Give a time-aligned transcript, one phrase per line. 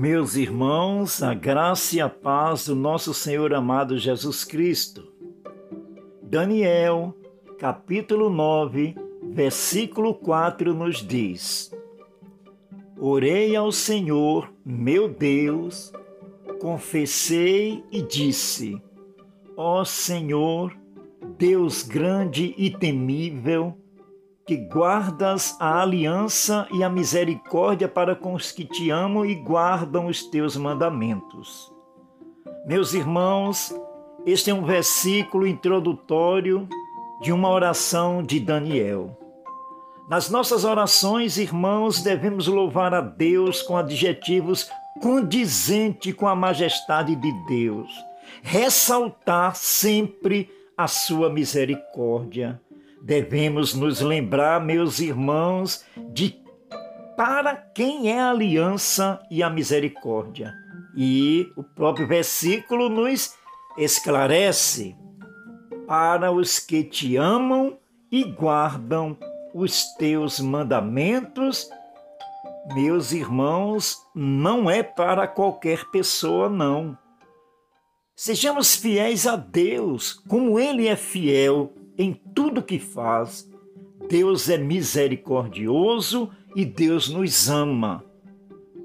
[0.00, 5.12] Meus irmãos, a graça e a paz do nosso Senhor amado Jesus Cristo.
[6.22, 7.12] Daniel,
[7.58, 8.94] capítulo 9,
[9.24, 11.72] versículo 4 nos diz:
[12.96, 15.92] Orei ao Senhor, meu Deus,
[16.60, 18.80] confessei e disse:
[19.56, 20.78] Ó Senhor,
[21.36, 23.76] Deus grande e temível,
[24.48, 30.06] que guardas a aliança e a misericórdia para com os que te amam e guardam
[30.06, 31.70] os teus mandamentos.
[32.66, 33.74] Meus irmãos,
[34.24, 36.66] este é um versículo introdutório
[37.20, 39.18] de uma oração de Daniel.
[40.08, 44.70] Nas nossas orações, irmãos, devemos louvar a Deus com adjetivos
[45.02, 47.90] condizentes com a majestade de Deus,
[48.42, 52.58] ressaltar sempre a sua misericórdia
[53.02, 56.42] devemos nos lembrar, meus irmãos, de
[57.16, 60.54] para quem é a aliança e a misericórdia.
[60.96, 63.34] E o próprio versículo nos
[63.76, 64.96] esclarece:
[65.86, 67.78] para os que te amam
[68.10, 69.16] e guardam
[69.54, 71.68] os teus mandamentos.
[72.74, 76.96] Meus irmãos, não é para qualquer pessoa, não.
[78.14, 83.50] Sejamos fiéis a Deus, como Ele é fiel em tudo que faz.
[84.08, 88.04] Deus é misericordioso e Deus nos ama.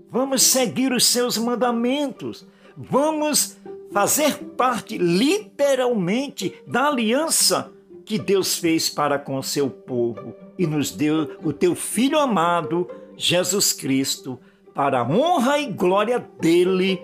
[0.09, 2.45] Vamos seguir os seus mandamentos.
[2.75, 3.57] Vamos
[3.91, 7.71] fazer parte literalmente da aliança
[8.03, 12.89] que Deus fez para com o seu povo e nos deu o teu filho amado,
[13.15, 14.39] Jesus Cristo,
[14.73, 17.01] para a honra e glória dele,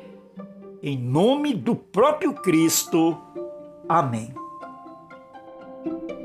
[0.81, 3.17] em nome do próprio Cristo.
[3.87, 4.38] Amém.
[5.83, 6.18] thank you